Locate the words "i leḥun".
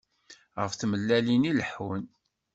1.51-2.03